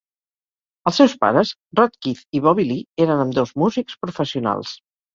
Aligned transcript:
Els 0.91 0.97
seus 0.99 1.13
pares, 1.25 1.51
Rodd 1.81 1.95
Keith 2.07 2.25
i 2.39 2.43
Bobbie 2.49 2.69
Lee, 2.73 2.83
eren 3.09 3.25
ambdós 3.29 3.57
músics 3.67 4.05
professionals. 4.09 4.79